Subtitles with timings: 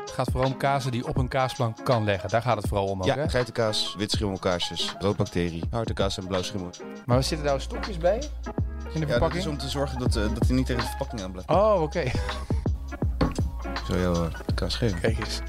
[0.00, 2.28] Het gaat vooral om kazen die op een kaasplank kan leggen.
[2.30, 3.28] Daar gaat het vooral om ook, Ja, hè?
[3.28, 6.70] geitenkaas, wit schimmelkaarsjes, roodbacterie, harde kaas en blauw schimmel.
[7.06, 8.22] Maar zitten daar stokjes bij?
[8.94, 9.42] In de Ja, verpakking?
[9.42, 11.50] is om te zorgen dat, eh, dat hij niet tegen de verpakking aan blijft.
[11.50, 12.02] Oh, oké.
[13.86, 15.00] Zal jou eh, de kaas geven.
[15.00, 15.40] Kijk eens.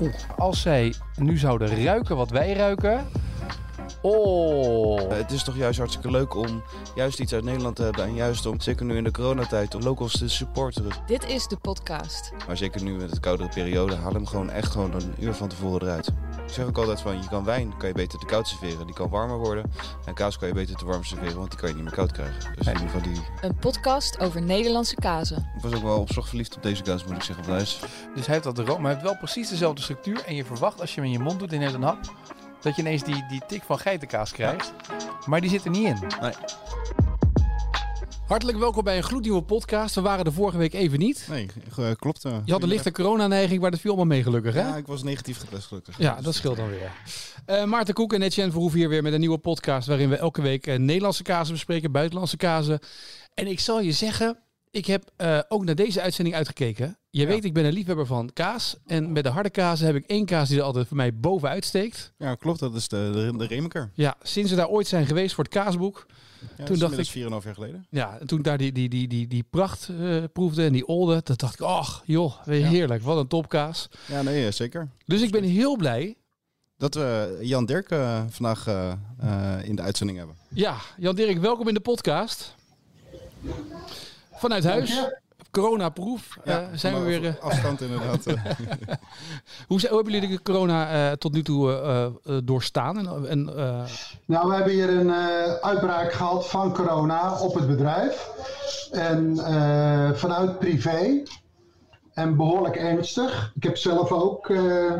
[0.00, 3.06] Oeh, als zij nu zouden ruiken wat wij ruiken.
[4.02, 5.00] Oh.
[5.00, 6.62] Eh, het is toch juist hartstikke leuk om
[6.94, 8.04] juist iets uit Nederland te hebben.
[8.04, 10.92] En juist om, zeker nu in de coronatijd, om locals te supporteren.
[11.06, 12.32] Dit is de podcast.
[12.46, 15.48] Maar zeker nu met de koudere periode, haal hem gewoon echt gewoon een uur van
[15.48, 16.06] tevoren eruit.
[16.46, 18.86] Ik zeg ook altijd van, je kan wijn kan je beter te koud serveren.
[18.86, 19.72] Die kan warmer worden.
[20.04, 22.12] En kaas kan je beter te warm serveren, want die kan je niet meer koud
[22.12, 22.54] krijgen.
[22.56, 23.22] Dus in ieder geval die...
[23.40, 25.50] Een podcast over Nederlandse kazen.
[25.56, 27.54] Ik was ook wel op zorg verliefd op deze kaas, moet ik zeggen.
[27.54, 27.80] Is
[28.14, 30.24] Dus hij heeft dat room, maar hij heeft wel precies dezelfde structuur.
[30.26, 31.98] En je verwacht als je hem in je mond doet in een hap,
[32.60, 34.72] dat je ineens die, die tik van geitenkaas krijgt.
[35.26, 35.96] Maar die zit er niet in.
[38.26, 39.94] Hartelijk welkom bij een gloednieuwe podcast.
[39.94, 41.26] We waren er vorige week even niet.
[41.30, 41.46] Nee,
[41.78, 42.24] eh, klopt.
[42.24, 42.36] eh.
[42.44, 44.60] Je had een lichte coronaneiging, maar dat viel allemaal mee gelukkig, hè?
[44.60, 45.98] Ja, ik was negatief getest gelukkig.
[45.98, 46.92] Ja, dat scheelt dan weer.
[47.46, 49.88] Eh, Maarten Koek en Etienne Verhoef hier weer met een nieuwe podcast...
[49.88, 52.78] waarin we elke week eh, Nederlandse kazen bespreken, buitenlandse kazen.
[53.34, 54.38] En ik zal je zeggen,
[54.70, 56.98] ik heb eh, ook naar deze uitzending uitgekeken.
[57.10, 58.76] Je weet, ik ben een liefhebber van kaas.
[58.86, 61.64] En met de harde kazen heb ik één kaas die er altijd voor mij bovenuit
[61.64, 62.12] steekt.
[62.18, 62.60] Ja, klopt.
[62.60, 63.90] Dat is de, de, de Remeker.
[63.94, 66.06] Ja, sinds we daar ooit zijn geweest voor het kaasboek...
[66.58, 67.06] Ja, Toen dacht ik...
[67.14, 67.86] ik- 4,5 jaar geleden.
[67.90, 70.86] Ja, en toen ik daar die, die, die, die, die pracht eh, proefde en die
[70.86, 71.22] olde...
[71.22, 73.88] toen dacht ik, ach joh, heerlijk, wat een topkaas.
[74.08, 74.88] Ja, nee, zeker.
[75.06, 76.16] Dus ik ben heel blij
[76.76, 78.66] Dat we Jan Dirk eh, vandaag
[79.64, 80.36] in de uitzending hebben.
[80.48, 82.54] Ja, Jan-Dirk, welkom in de podcast.
[84.40, 85.04] Vanuit huis,
[85.50, 87.26] corona-proef, eh, zijn we weer...
[87.26, 88.26] eh, Afstand inderdaad.
[88.26, 88.34] eh.
[89.68, 92.12] hoe, zijn- hoe hebben jullie de corona eh, tot nu toe eh, eh,
[92.44, 92.98] doorstaan?
[92.98, 93.82] En, en, eh,
[94.24, 98.30] Nou, we hebben hier een eh, uitbraak gehad van corona op het bedrijf.
[98.92, 101.22] En eh, vanuit privé.
[102.14, 103.52] En behoorlijk ernstig.
[103.54, 104.92] Ik heb zelf ook eh,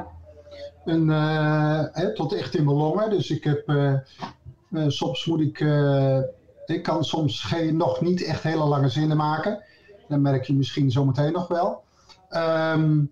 [0.84, 3.10] een, eh, hè, tot echt in mijn longen.
[3.10, 4.00] Dus ik heb, eh, eh,
[4.86, 6.18] soms moet ik, eh,
[6.70, 9.62] ik kan soms geen, nog niet echt hele lange zinnen maken.
[10.08, 11.82] Dat merk je misschien zometeen nog wel.
[12.28, 13.04] Ehm,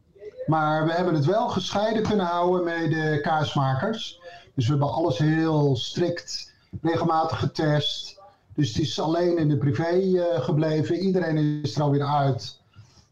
[0.46, 4.20] maar we hebben het wel gescheiden kunnen houden met de kaasmakers.
[4.54, 6.52] Dus we hebben alles heel strikt,
[6.82, 8.20] regelmatig getest.
[8.54, 10.96] Dus het is alleen in de privé eh, gebleven.
[10.96, 12.60] Iedereen is er alweer uit.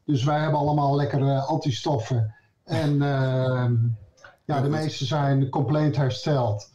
[0.05, 2.35] Dus wij hebben allemaal lekker eh, antistoffen.
[2.65, 3.75] En ehm,
[4.45, 6.71] ja, de meeste zijn compleet hersteld.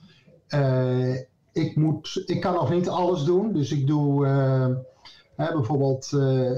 [0.47, 1.15] Eh,
[1.51, 3.53] ik, moet, ik kan nog niet alles doen.
[3.53, 4.67] Dus ik doe eh,
[5.35, 6.51] hè, bijvoorbeeld eh,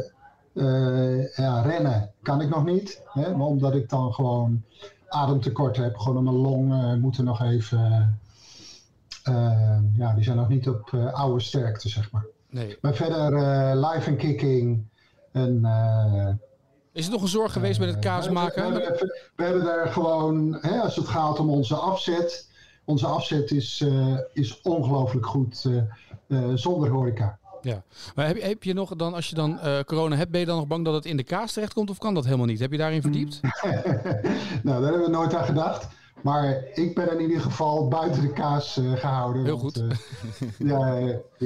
[0.53, 3.01] eh, ja, rennen kan ik nog niet.
[3.05, 4.63] Hè, maar omdat ik dan gewoon
[5.07, 5.97] ademtekort heb.
[5.97, 8.19] Gewoon in mijn longen moeten nog even...
[9.97, 12.25] ja, die zijn nog niet op oude sterkte, zeg maar.
[12.49, 12.77] nee.
[12.81, 13.31] Maar verder
[13.77, 14.85] live en kicking.
[15.31, 15.65] En,
[16.91, 18.63] Is het nog een zorg geweest met het kaas we, we, maken?
[18.63, 22.51] hebben, we hebben daar gewoon, hè, als het gaat om onze afzet.
[22.85, 25.77] Onze afzet is, eh, is ongelooflijk goed eh,
[26.27, 27.39] eh, zonder horeca.
[27.61, 27.83] Ja.
[28.15, 30.57] Maar heb, je- heb je nog dan, als je dan corona hebt, ben je dan
[30.57, 31.89] nog bang dat het in de kaas terechtkomt?
[31.89, 32.59] Of kan dat helemaal niet?
[32.59, 33.39] Heb je daarin verdiept?
[34.63, 35.87] nou, daar hebben we nooit aan gedacht.
[36.21, 39.43] Maar ik ben in ieder geval buiten de kaas eh, gehouden.
[39.43, 39.97] Heel want, goed.
[40.69, 40.99] ja,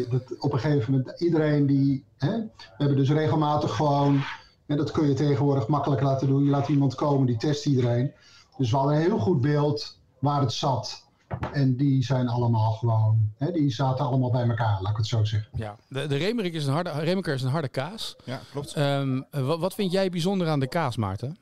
[0.09, 2.05] dat, op een gegeven moment, iedereen die...
[2.17, 4.21] Hè, we hebben dus regelmatig gewoon...
[4.65, 6.43] En dat kun je tegenwoordig makkelijk laten doen.
[6.43, 8.11] Je laat iemand komen, die test iedereen.
[8.57, 11.06] Dus we hadden een heel goed beeld waar het zat.
[11.53, 13.31] En die zijn allemaal gewoon...
[13.37, 15.49] Hè, die zaten allemaal bij elkaar, laat ik het zo zeggen.
[15.53, 15.75] Ja.
[15.89, 18.15] De, de Remerik is een harde, Remeker is een harde kaas.
[18.23, 18.73] ja, klopt.
[18.73, 21.37] Ehm, wat, wat vind jij bijzonder aan de kaas, Maarten?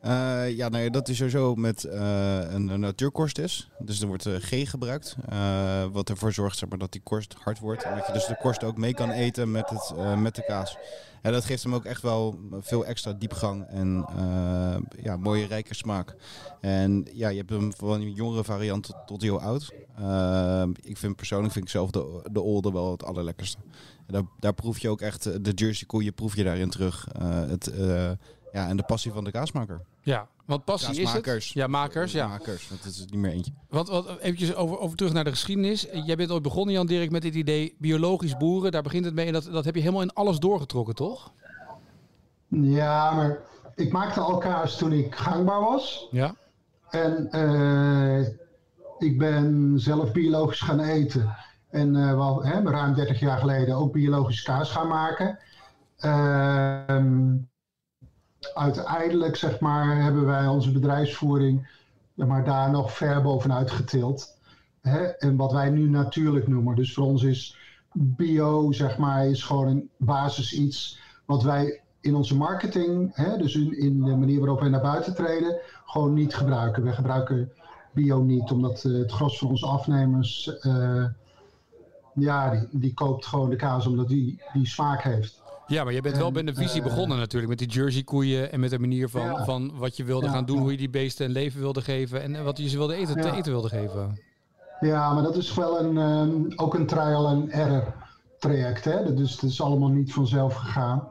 [0.00, 3.68] Eh, ja, nou dat is sowieso met eh, een, natuurkorst is.
[3.78, 5.16] Dus er wordt eh, G gebruikt.
[5.92, 7.82] wat ervoor zorgt zeg maar, dat die korst hard wordt.
[7.82, 10.76] En dat je dus de korst ook mee kan eten met, het, met de kaas.
[11.22, 14.06] En dat geeft hem ook echt wel veel extra diepgang en
[15.02, 16.16] ja, mooie rijke smaak.
[16.60, 19.72] En ja, je hebt hem van een jongere variant tot, heel oud.
[20.80, 23.58] Ik vind persoonlijk vind ik zelf de, de olde wel het allerlekkerste.
[24.06, 27.08] Daar, daar proef je ook echt de Jersey koeien proef je daarin terug.
[27.22, 27.72] Het,
[28.52, 29.80] ja, en de passie van de kaasmaker.
[30.00, 31.44] Ja, want passie is het.
[31.44, 32.26] Ja, makers, ja.
[32.26, 33.52] Makers, want het is niet meer eentje.
[33.68, 35.86] Wat, wat eventjes over, over terug naar de geschiedenis.
[35.92, 38.72] Jij bent ooit begonnen, Jan Dirk, met dit idee biologisch boeren.
[38.72, 41.32] Daar begint het mee en dat, dat heb je helemaal in alles doorgetrokken, toch?
[42.48, 43.38] Ja, maar
[43.74, 46.08] ik maakte al kaas toen ik gangbaar was.
[46.10, 46.34] Ja.
[46.90, 48.20] En eh,
[48.98, 51.36] ik ben zelf biologisch gaan eten.
[51.70, 55.38] En eh, wel, hè, ruim 30 jaar geleden ook biologisch kaas gaan maken.
[55.96, 57.34] Ehm,
[58.54, 61.76] uiteindelijk zeg maar, hebben wij onze bedrijfsvoering
[62.14, 64.36] maar, daar nog ver bovenuit getild.
[64.80, 65.04] Hè?
[65.04, 66.76] En wat wij nu natuurlijk noemen.
[66.76, 67.56] Dus voor ons is
[67.92, 73.54] bio zeg maar, is gewoon een basis iets wat wij in onze marketing, hè, dus
[73.54, 76.82] in, in de manier waarop wij naar buiten treden, gewoon niet gebruiken.
[76.82, 77.52] We gebruiken
[77.92, 81.04] bio niet, omdat eh, het gros van onze afnemers, eh,
[82.14, 85.42] ja, die koopt gewoon de kaas omdat die, die smaak heeft.
[85.68, 87.48] Ja, maar je bent wel bij de visie eh, begonnen natuurlijk.
[87.48, 89.44] Met die jersey koeien en met de manier van, Ja.
[89.44, 90.56] van wat je wilde Ja, gaan doen.
[90.56, 90.62] ja.
[90.62, 92.22] Hoe je die beesten een leven wilde geven.
[92.22, 94.20] En wat je ze wilde eten, te eten wilde geven.
[94.80, 97.94] Ja, maar dat is wel een, ehm, ook een trial and error
[98.38, 98.84] traject.
[98.84, 99.14] Hè?
[99.14, 101.08] Dus het is allemaal niet vanzelf gegaan.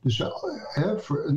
[0.00, 0.28] Dus eh,
[0.68, 1.34] hè, voor,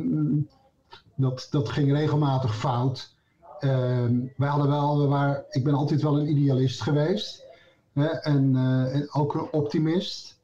[1.14, 3.14] dat, dat ging regelmatig fout.
[3.58, 7.44] Ehm, wij hadden wel, we waren, ik ben altijd wel een idealist geweest.
[7.92, 8.06] Hè?
[8.06, 10.38] En, eh, en ook een optimist.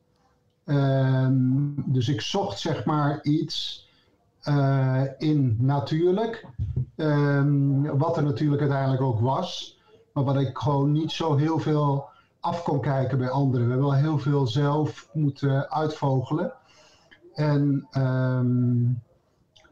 [0.66, 3.88] Ehm, dus ik zocht zeg maar iets
[4.40, 6.46] eh, in natuurlijk.
[6.96, 9.78] Ehm, wat er natuurlijk uiteindelijk ook was.
[10.12, 12.08] Maar wat ik gewoon niet zo heel veel
[12.40, 13.66] af kon kijken bij anderen.
[13.66, 16.52] We hebben wel heel veel zelf moeten uitvogelen.
[17.34, 18.84] En, ehm,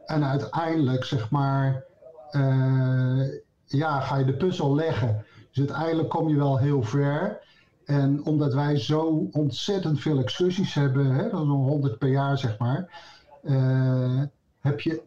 [0.05, 1.83] en uiteindelijk, zeg maar,
[2.31, 3.21] eh,
[3.65, 5.25] ja, ga je de puzzel leggen.
[5.51, 7.43] Dus uiteindelijk kom je wel heel ver.
[7.85, 12.37] En omdat wij zo ontzettend veel excursies hebben, hè, dat is zo'n 100 per jaar,
[12.37, 13.07] zeg maar,
[13.43, 14.21] eh,
[14.59, 15.01] heb je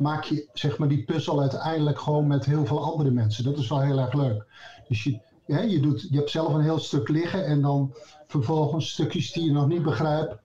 [0.00, 3.44] maak je zeg maar, die puzzel uiteindelijk gewoon met heel veel andere mensen.
[3.44, 4.46] Dat is wel heel erg leuk.
[4.88, 7.94] Dus je, hè, je, doet, je hebt zelf een heel stuk liggen en dan
[8.26, 10.36] vervolgens stukjes die je nog niet begrijpt,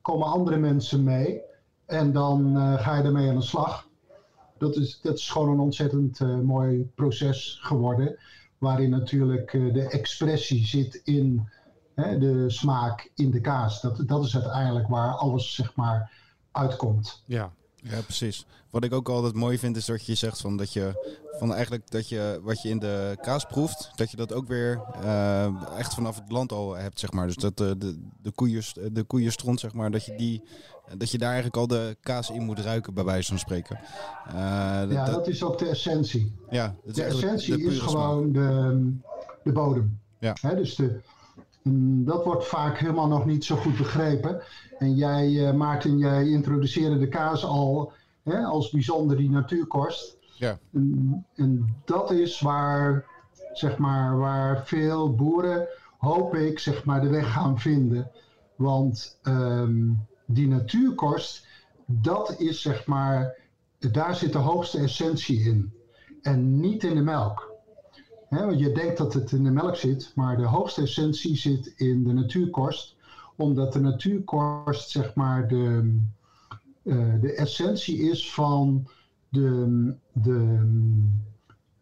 [0.00, 1.40] komen andere mensen mee.
[1.86, 3.88] En dan eh, ga je ermee aan de slag.
[4.58, 8.16] Dat is, dat is gewoon een ontzettend eh, mooi proces geworden.
[8.64, 11.48] Waarin natuurlijk eh, de expressie zit in
[11.94, 13.80] hè, de smaak in de kaas.
[13.80, 16.10] Dat, dat is uiteindelijk waar alles zeg maar
[16.52, 17.22] uitkomt.
[17.26, 17.52] Ja.
[17.90, 18.46] Ja, precies.
[18.70, 21.90] Wat ik ook altijd mooi vind is dat je zegt van dat je van eigenlijk
[21.90, 25.94] dat je wat je in de kaas proeft, dat je dat ook weer eh, echt
[25.94, 27.26] vanaf het land al hebt, zeg maar.
[27.26, 28.62] Dus dat de, de, de, koeien,
[28.92, 30.42] de koeienstront, zeg maar, dat je die
[30.96, 33.78] dat je daar eigenlijk al de kaas in moet ruiken, bij wijze van spreken.
[34.26, 34.34] Eh,
[34.88, 36.34] Ja, dat is ook de essentie.
[36.50, 38.92] ja, De essentie de is gewoon de,
[39.42, 39.98] de bodem.
[40.18, 40.34] Ja.
[40.54, 41.00] Dus de,
[41.62, 44.42] mm, dat wordt vaak helemaal nog niet zo goed begrepen.
[44.78, 47.92] En jij, eh, Maarten, jij introduceerde de kaas al
[48.22, 50.16] hè, als bijzonder die natuurkost.
[50.36, 50.58] Ja.
[50.72, 53.04] En, en dat is waar,
[53.52, 58.10] zeg maar, waar veel boeren, hoop ik, zeg maar, de weg gaan vinden.
[58.56, 59.90] Want ehm,
[60.24, 61.46] die natuurkost,
[61.86, 63.36] dat is zeg maar,
[63.78, 65.72] daar zit de hoogste essentie in.
[66.22, 67.52] En niet in de melk.
[68.28, 72.04] Want je denkt dat het in de melk zit, maar de hoogste essentie zit in
[72.04, 72.96] de natuurkost.
[73.36, 75.96] Omdat de natuurkost, zeg maar, de,
[76.82, 78.88] eh, de essentie is van
[79.28, 80.66] de, de,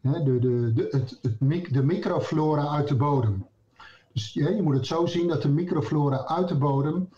[0.00, 1.18] de, de, het,
[1.72, 3.46] de microflora uit de bodem.
[4.12, 7.08] Dus je moet het zo zien dat de microflora uit de bodem,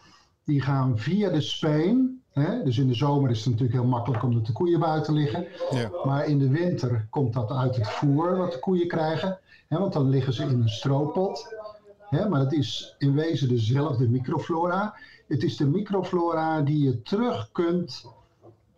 [0.44, 2.22] die gaan via de speen.
[2.30, 5.46] Hè, dus in de zomer is het natuurlijk heel makkelijk omdat de koeien buiten liggen.
[5.70, 5.90] Ja.
[6.04, 9.38] Maar in de winter komt dat uit het voer wat de koeien krijgen.
[9.68, 11.54] Hè, want dan liggen ze in een stroopot.
[11.98, 14.94] Hè, maar het is in wezen dezelfde microflora.
[15.26, 18.06] Het is de microflora die je terug kunt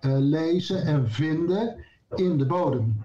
[0.00, 1.84] eh, lezen en vinden
[2.14, 3.04] in de bodem.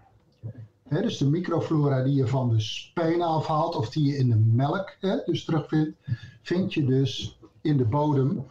[0.87, 4.35] Hè, dus de microflora die je van de speen afhaalt of die je in de
[4.53, 5.97] melk hè, dus terugvindt,
[6.41, 8.45] vind je dus in de bodem.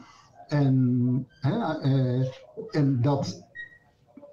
[0.48, 2.28] En, hè, eh,
[2.70, 3.46] en, dat,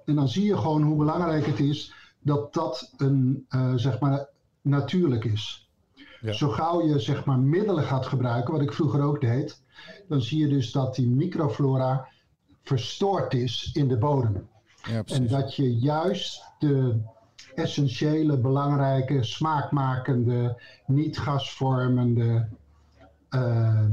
[0.04, 4.28] en dan zie je gewoon hoe belangrijk het is dat dat een, eh, zeg maar,
[4.62, 5.70] natuurlijk is.
[6.20, 6.32] Ja.
[6.32, 9.62] Zo gauw je zeg maar, middelen gaat gebruiken, wat ik vroeger ook deed,
[10.08, 12.08] dan zie je dus dat die microflora
[12.62, 14.48] verstoord is in de bodem.
[14.82, 17.00] Ja, En dat je juist de
[17.54, 22.48] essentiële, belangrijke, smaakmakende, niet gasvormende,
[23.28, 23.84] eh,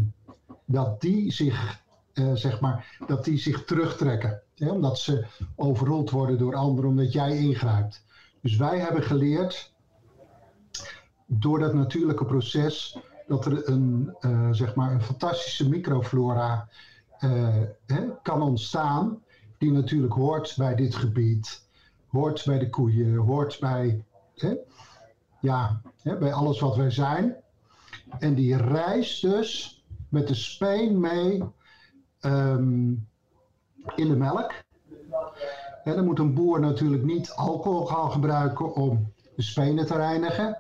[0.66, 4.42] dat die zich, eh, zeg maar, dat die zich terugtrekken.
[4.56, 8.06] Hè, omdat ze overrold worden door anderen, omdat jij ingrijpt.
[8.42, 9.74] Dus wij hebben geleerd,
[11.26, 16.70] door dat natuurlijke proces, dat er een, eh, zeg maar een fantastische microflora
[17.20, 19.24] eh, hè, kan ontstaan,
[19.58, 21.68] die natuurlijk hoort bij dit gebied,
[22.08, 24.04] hoort bij de koeien, hoort bij,
[24.36, 24.56] hè,
[25.40, 27.36] ja, hè, bij alles wat wij zijn.
[28.20, 29.75] En die reist dus
[30.16, 31.44] met de speen mee
[32.20, 32.90] ehm,
[33.96, 34.54] in de melk.
[35.84, 40.58] En dan moet een boer natuurlijk niet alcohol gaan gebruiken om de spenen te reinigen.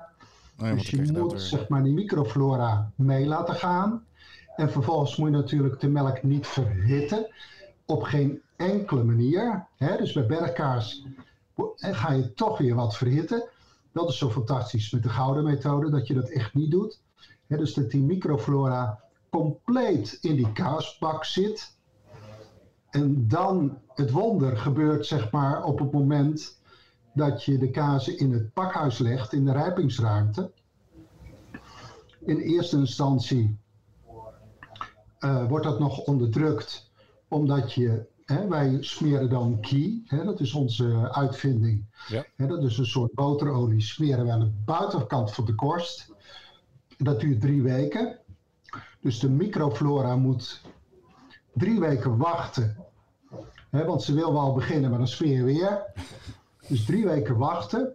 [0.59, 4.05] Oh ja, Dus je moet zeg maar die microflora mee laten gaan.
[4.55, 7.27] En vervolgens moet je natuurlijk de melk niet verhitten.
[7.85, 9.67] Op geen enkele manier.
[9.77, 9.97] Hè?
[9.97, 13.49] Dus bij eh, ga je toch weer wat verhitten.
[13.91, 16.99] Dat is zo fantastisch met de gouden methode, dat je dat echt niet doet.
[17.47, 17.57] Hè?
[17.57, 19.03] Dus dat die microflora
[19.35, 21.77] compleet in die kaasbak zit.
[22.89, 26.59] En dan het wonder gebeurt zeg maar op het moment
[27.13, 30.51] dat je de kazen in het pakhuis legt, in de rijpingsruimte.
[32.25, 33.57] In eerste instantie
[35.19, 36.91] uh, wordt dat nog onderdrukt,
[37.27, 41.85] omdat je, hè, wij smeren dan key, hè, dat is onze uitvinding.
[42.07, 42.25] Ja.
[42.35, 46.13] Hè, dat is een soort boterolie, smeren we aan de buitenkant van de korst.
[46.97, 48.19] Dat duurt drie weken.
[49.05, 50.61] Dus de microflora moet
[51.53, 52.77] drie weken wachten.
[53.69, 55.85] Hè, want ze wil wel beginnen, maar dan smeer je weer.
[56.67, 57.93] Dus drie weken wachten.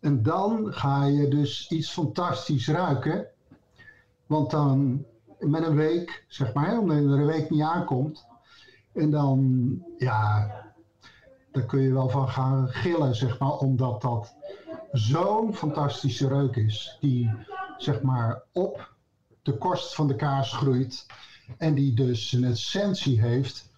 [0.00, 3.26] En dan ga je dus iets fantastisch ruiken.
[4.26, 5.04] Want dan
[5.38, 8.26] met een week, zeg maar, omdat er een week niet aankomt.
[8.92, 9.38] En dan,
[9.98, 10.50] ja,
[11.52, 14.34] daar kun je wel van gaan gillen, zeg maar, omdat dat
[14.92, 16.96] zo'n fantastische reuk is.
[17.00, 17.30] Die,
[17.76, 18.92] zeg maar, op
[19.44, 21.06] de korst van de kaas groeit.
[21.58, 23.70] En die dus een essentie heeft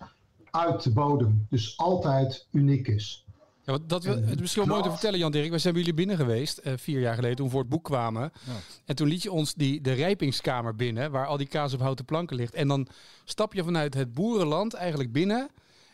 [0.50, 1.46] uit de bodem.
[1.50, 3.24] Dus altijd uniek is.
[3.64, 5.50] Ja, dat we, het is misschien wel mooi te vertellen, Jan Dirk.
[5.50, 7.84] We zijn bij jullie binnen geweest, eh, vier jaar geleden, toen we voor het boek
[7.84, 8.32] kwamen.
[8.46, 8.52] Ja.
[8.84, 12.04] En toen liet je ons die, de rijpingskamer binnen, waar al die kaas op houten
[12.04, 12.54] planken ligt.
[12.54, 12.86] En dan
[13.24, 15.48] stap je vanuit het boerenland eigenlijk binnen.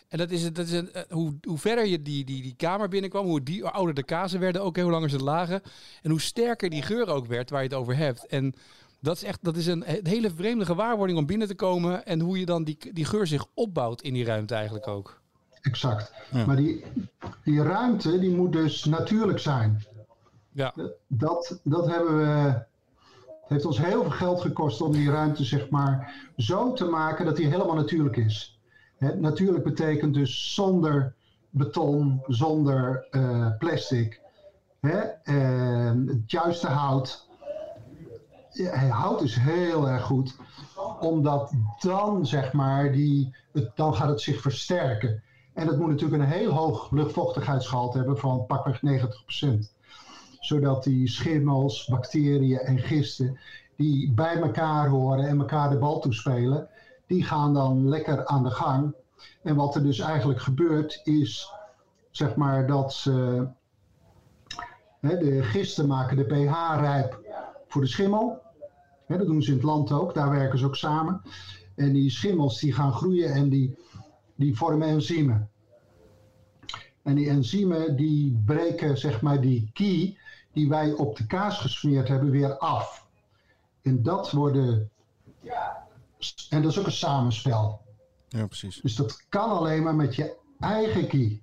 [0.09, 2.55] En dat is, het- dat is een, eh, hoe, hoe verder je die, die, die
[2.57, 5.63] kamer binnenkwam, hoe, die, hoe ouder de kazen werden ook, hè, hoe langer ze lagen.
[6.03, 8.27] En hoe sterker die geur ook werd waar je het over hebt.
[8.27, 8.55] En
[9.03, 12.07] dat is echt dat is een, een hele vreemde gewaarwording om binnen te komen.
[12.07, 15.21] En hoe je dan die, die geur zich opbouwt in die ruimte eigenlijk ook.
[15.61, 16.13] Exact.
[16.31, 16.47] Ja.
[16.47, 16.85] Maar die,
[17.45, 19.85] die ruimte, die moet dus natuurlijk zijn.
[20.53, 20.75] Ja,
[21.07, 22.61] Dat, dat hebben we.
[23.41, 27.25] Het heeft ons heel veel geld gekost om die ruimte, zeg maar, zo te maken
[27.25, 28.61] dat die helemaal natuurlijk is.
[28.97, 31.15] Hè, natuurlijk betekent dus zonder
[31.51, 34.21] beton, zonder eh, plastic.
[34.81, 37.29] Hè, en het juiste hout.
[38.53, 40.37] Ja, hout is heel erg goed,
[41.01, 45.23] omdat dan, zeg maar, die, het, dan gaat het zich versterken.
[45.53, 49.73] En het moet natuurlijk een heel hoog luchtvochtigheidsgehalte hebben van pakweg 90%
[50.45, 53.39] zodat die schimmels, bacteriën en gisten
[53.77, 56.69] die bij elkaar horen en elkaar de bal toespelen,
[57.07, 58.95] die gaan dan lekker aan de gang.
[59.43, 61.53] En wat er dus eigenlijk gebeurt is,
[62.11, 63.47] zeg maar, dat ze,
[65.01, 67.21] hè, de gisten maken de pH rijp
[67.73, 68.43] voor de schimmel.
[69.09, 71.23] Dat doen ze in het land ook, daar werken ze ook samen.
[71.75, 73.77] En die schimmels die gaan groeien en die,
[74.35, 75.51] die vormen enzymen.
[77.03, 80.19] En die enzymen die breken zeg maar die key
[80.53, 83.07] die wij op de kaas gesmeerd hebben weer af.
[83.83, 84.91] En dat worden.
[86.49, 87.81] En dat is ook een samenspel.
[88.29, 88.81] Ja, precies.
[88.81, 91.43] Dus dat kan alleen maar met je eigen kie.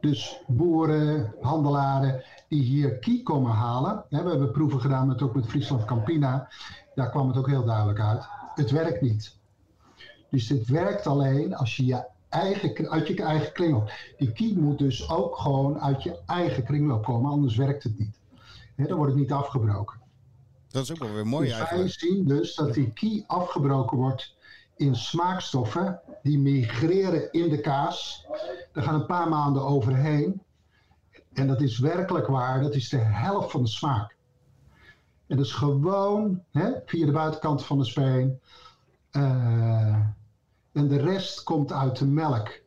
[0.00, 4.04] Dus boeren, handelaren die hier kie komen halen.
[4.08, 6.48] We hebben proeven gedaan met, ook met Friesland Campina.
[6.94, 8.26] Daar kwam het ook heel duidelijk uit.
[8.54, 9.36] Het werkt niet.
[10.30, 13.90] Dus dit werkt alleen als je, je eigen, uit je eigen kringloop.
[14.18, 18.18] Die kie moet dus ook gewoon uit je eigen kringloop komen, anders werkt het niet.
[18.76, 20.00] Dan wordt het niet afgebroken.
[20.68, 21.98] Dat is ook wel weer mooi Dus wij eigenlijk.
[21.98, 24.36] zien dus dat die kie afgebroken wordt
[24.76, 28.26] in smaakstoffen die migreren in de kaas.
[28.72, 30.40] Er gaan een paar maanden overheen.
[31.36, 34.16] En dat is werkelijk waar, dat is de helft van de smaak.
[35.26, 38.40] En dat is gewoon hè, via de buitenkant van de speen.
[39.10, 40.00] Eh,
[40.72, 42.60] en de rest komt uit de melk.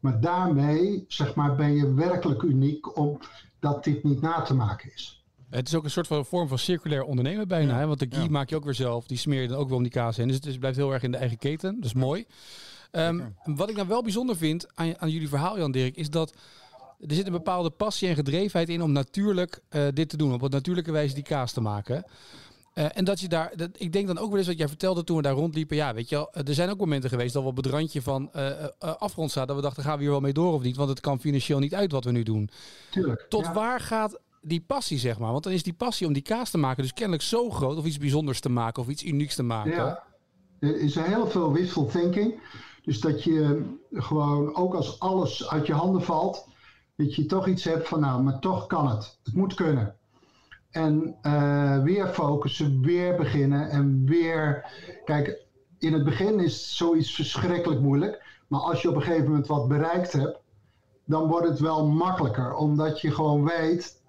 [0.00, 5.24] Maar daarmee zeg maar, ben je werkelijk uniek omdat dit niet na te maken is.
[5.50, 7.72] Het is ook een soort van vorm van circulair ondernemen bijna.
[7.72, 7.78] Ja.
[7.78, 7.86] Hè?
[7.86, 8.30] Want de ghee Ja.
[8.30, 9.06] maak je ook weer zelf.
[9.06, 10.28] Die smeer je dan ook wel om die kaas heen.
[10.28, 11.74] Dus het blijft heel erg in de eigen keten.
[11.74, 12.26] Dat is mooi.
[12.90, 16.34] Ehm, wat ik nou wel bijzonder vind aan, aan jullie verhaal, Jan Dirk, is dat
[16.98, 20.32] er zit een bepaalde passie en gedrevenheid in om natuurlijk eh, dit te doen.
[20.32, 22.04] Op een natuurlijke wijze die kaas te maken.
[22.76, 25.04] Eh, en dat je daar, dat, ik denk dan ook wel eens wat jij vertelde
[25.04, 25.76] toen we daar rondliepen.
[25.76, 28.32] Ja, weet je wel, er zijn ook momenten geweest dat we op het randje van
[28.32, 29.46] eh, eh, afgrond zaten.
[29.46, 30.76] Dat we dachten, gaan we hier wel mee door of niet?
[30.76, 32.50] Want het kan financieel niet uit wat we nu doen.
[32.90, 33.26] Tuurlijk.
[33.28, 33.52] Tot ja.
[33.52, 35.32] waar gaat die passie, zeg maar?
[35.32, 37.76] Want dan is die passie om die kaas te maken dus kennelijk zo groot.
[37.76, 39.72] Of iets bijzonders te maken of iets unieks te maken.
[39.72, 40.02] Ja,
[40.58, 42.40] er is heel veel wishful thinking.
[42.82, 46.48] Dus dat je gewoon, ook als alles uit je handen valt,
[46.96, 49.18] dat je toch iets hebt van, nou, maar toch kan het.
[49.22, 49.94] Het moet kunnen.
[50.70, 54.70] En eh, weer focussen, weer beginnen en weer.
[55.04, 55.46] Kijk,
[55.78, 58.24] in het begin is zoiets verschrikkelijk moeilijk.
[58.46, 60.38] Maar als je op een gegeven moment wat bereikt hebt,
[61.04, 62.54] dan wordt het wel makkelijker.
[62.54, 64.02] Omdat je gewoon weet,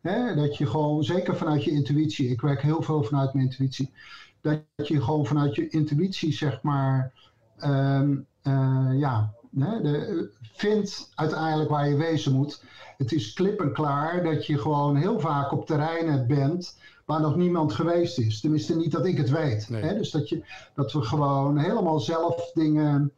[0.00, 3.92] hè, dat je gewoon, zeker vanuit je intuïtie, ik werk heel veel vanuit mijn intuïtie
[4.40, 7.12] dat je gewoon vanuit je intuïtie, zeg maar,
[7.56, 12.62] ehm, eh, ja, hè, de, vind uiteindelijk waar je wezen moet.
[12.96, 17.36] Het is klip en klaar dat je gewoon heel vaak op terreinen bent waar nog
[17.36, 18.40] niemand geweest is.
[18.40, 19.68] Tenminste, niet dat ik het weet.
[19.68, 19.82] Nee.
[19.82, 19.94] Hè?
[19.94, 23.12] Dus dat, je, dat we gewoon helemaal zelf dingen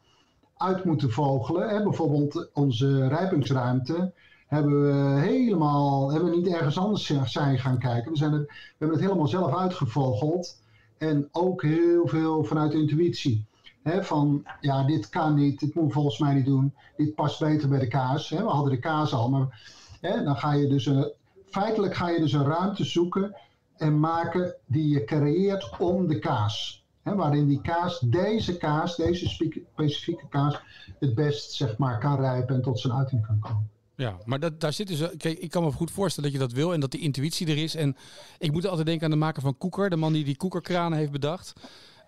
[0.56, 1.68] uit moeten vogelen.
[1.68, 1.82] Hè?
[1.82, 4.12] Bijvoorbeeld onze rijpingsruimte
[4.46, 8.10] hebben we helemaal, hebben we niet ergens anders zijn gaan kijken.
[8.10, 8.46] We, zijn we
[8.78, 10.58] hebben het helemaal zelf uitgevogeld.
[10.98, 13.46] En ook heel veel vanuit intuïtie.
[13.84, 16.74] Van ja, dit kan niet, dit moet volgens mij niet doen.
[16.96, 18.28] Dit past beter bij de kaas.
[18.28, 19.60] We hadden de kaas al, maar
[20.00, 21.12] dan ga je dus een,
[21.50, 23.36] feitelijk ga je dus een ruimte zoeken
[23.76, 26.84] en maken die je creëert om de kaas.
[27.02, 30.60] Waarin die kaas, deze kaas, deze spe- specifieke kaas,
[30.98, 33.70] het best zeg maar kan rijpen en tot zijn uiting kan komen.
[33.94, 35.16] Ja, maar dat, daar zit dus.
[35.16, 37.62] Kijk, ik kan me goed voorstellen dat je dat wil en dat die intuïtie er
[37.62, 37.74] is.
[37.74, 37.96] En
[38.38, 41.12] ik moet altijd denken aan de maker van Koeker, de man die die koekerkranen heeft
[41.12, 41.52] bedacht.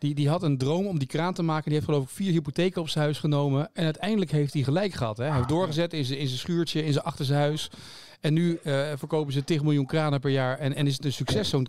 [0.03, 1.65] Die, die had een droom om die kraan te maken.
[1.65, 3.71] Die heeft geloof ik vier hypotheken op zijn huis genomen.
[3.73, 5.17] En uiteindelijk heeft hij gelijk gehad.
[5.17, 5.25] Hè?
[5.25, 7.71] Hij heeft doorgezet in zijn, in zijn schuurtje, in zijn achterste huis.
[8.21, 10.59] En nu eh, verkopen ze 10 miljoen kranen per jaar.
[10.59, 11.49] En, en is het een succes.
[11.49, 11.67] Zo'n-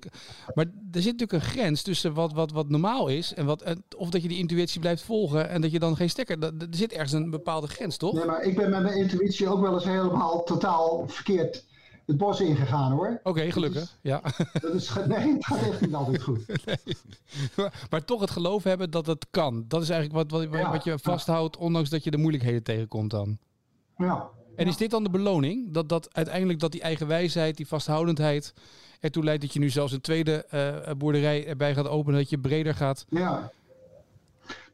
[0.54, 3.34] Maar er zit natuurlijk een grens tussen wat, wat, wat normaal is.
[3.34, 5.50] En wat, en- of dat je die intuïtie blijft volgen.
[5.50, 6.40] En dat je dan geen stekker.
[6.40, 8.13] dat- Er zit ergens een bepaalde grens, toch?
[8.13, 11.63] Nee, maar ik ben met mijn intuïtie ook wel eens helemaal totaal verkeerd
[12.06, 13.20] het bos ingegaan hoor.
[13.24, 13.98] Oké, gelukkig.
[14.02, 14.22] Ja.
[14.54, 16.46] Dat is, nee, gaat echt niet altijd goed.
[17.56, 19.66] Maar, maar toch het geloof hebben dat het kan.
[19.68, 23.12] Dat is eigenlijk wat, wat, Ja, wat je vasthoudt, ondanks dat je de moeilijkheden tegenkomt
[23.12, 23.38] dan.
[23.98, 24.30] Ja.
[24.56, 25.74] En is dit dan de beloning?
[25.74, 28.54] Dat, dat uiteindelijk dat die eigen wijsheid, die vasthoudendheid
[29.00, 32.40] ertoe leidt dat je nu zelfs een tweede eh, boerderij erbij gaat openen, dat je
[32.40, 33.06] breder gaat.
[33.10, 33.52] Ja.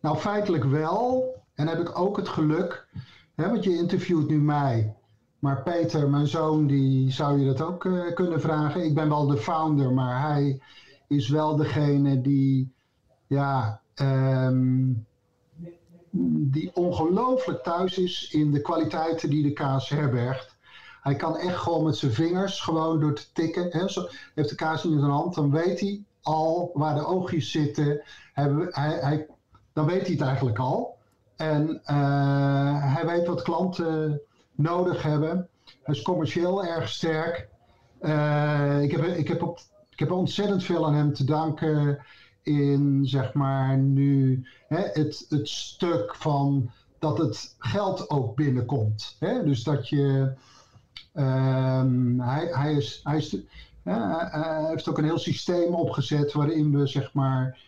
[0.01, 1.35] Nou, feitelijk wel.
[1.55, 2.87] En heb ik ook het geluk,
[3.35, 4.95] hè, want je interviewt nu mij.
[5.39, 8.83] Maar Peter, mijn zoon, die zou je dat ook eh, kunnen vragen.
[8.83, 10.61] Ik ben wel de founder, maar hij
[11.07, 12.73] is wel degene die,
[13.27, 14.91] ja, ehm,
[16.51, 20.57] die ongelooflijk thuis is in de kwaliteiten die de kaas herbergt.
[21.01, 23.67] Hij kan echt gewoon met zijn vingers, gewoon door te tikken.
[23.69, 27.51] Hè, zo, heeft de kaas in zijn hand, dan weet hij al waar de oogjes
[27.51, 28.01] zitten.
[28.33, 29.27] Hij, hij-
[29.73, 30.97] dan weet hij het eigenlijk al.
[31.35, 34.21] En eh, hij weet wat klanten
[34.59, 35.47] nodig hebben.
[35.83, 37.47] Hij is commercieel erg sterk.
[37.99, 41.99] Eh, ik, heb, ik, heb op, ik heb ontzettend veel aan hem te danken
[42.43, 49.15] in, zeg maar, nu hè, het, het stuk van dat het geld ook binnenkomt.
[49.19, 49.43] Hè?
[49.43, 50.33] Dus dat je.
[51.13, 53.37] ehm, hij, hij, is, hij, is,
[53.83, 57.59] hij heeft ook een heel systeem opgezet waarin we, zeg maar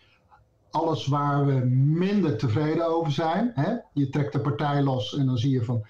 [0.70, 3.52] alles waar we minder tevreden over zijn.
[3.54, 3.74] Hè?
[3.92, 5.84] Je trekt de partij los en dan zie je van,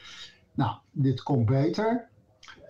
[0.55, 2.09] nou, dit komt beter.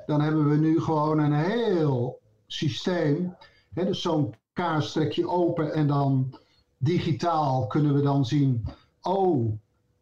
[0.07, 3.37] Dan hebben we nu gewoon een heel systeem.
[3.75, 3.85] Hè?
[3.85, 4.35] Dus zo'n
[5.11, 6.35] je open en dan
[6.79, 8.65] digitaal kunnen we dan zien,
[9.03, 9.53] oh,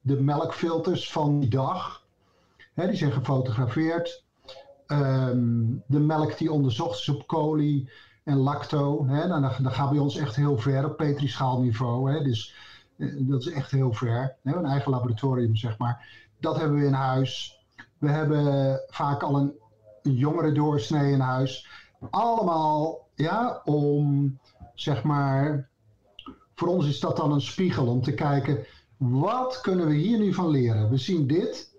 [0.01, 2.05] de melkfilters van die dag,
[2.75, 4.25] hè, die zijn gefotografeerd.
[4.87, 7.89] Ehm, de melk die onderzocht is op coli
[8.25, 9.07] en lacto.
[9.07, 12.13] Hè, dan, dan gaan we bij ons echt heel ver op petrischaalniveau.
[12.13, 12.55] Hè, dus
[12.97, 14.37] eh, dat is echt heel ver.
[14.43, 16.29] Hè, een eigen laboratorium, zeg maar.
[16.41, 17.60] Dat hebben we in huis.
[18.01, 19.59] We hebben vaak al een,
[20.03, 21.69] jongere doorsnee in huis.
[22.11, 24.39] Allemaal ja, om,
[24.75, 25.69] zeg maar,
[26.55, 30.35] voor ons is dat dan een spiegel om te kijken, wat kunnen we hier nu
[30.35, 30.91] van leren?
[30.91, 31.75] We zien dit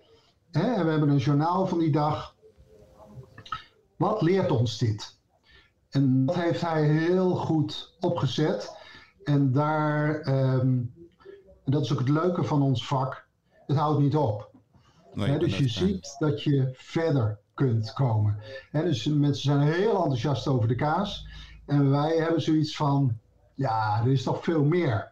[0.52, 2.36] hè, en we hebben een journaal van die dag.
[3.96, 5.20] Wat leert ons dit?
[5.90, 8.76] En dat heeft hij heel goed opgezet.
[9.24, 10.80] En daar, ehm,
[11.64, 13.28] en dat is ook het leuke van ons vak,
[13.68, 14.51] het houdt niet op.
[15.14, 18.38] Nee, dus je ziet dat je verder kunt komen.
[18.72, 21.28] Dus mensen zijn heel enthousiast over de kaas.
[21.66, 23.18] En wij hebben zoiets van,
[23.54, 25.12] ja, er is nog veel meer.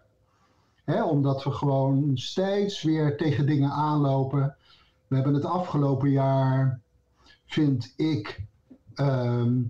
[0.85, 4.55] Omdat we gewoon steeds weer tegen dingen aanlopen.
[5.07, 6.79] We hebben het afgelopen jaar,
[7.45, 8.45] vind ik,
[8.93, 9.61] ehm,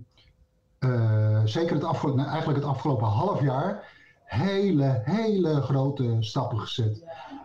[0.78, 3.84] eh, zeker het afgelopen, nou, eigenlijk het afgelopen half jaar,
[4.24, 7.04] hele, hele grote stappen gezet.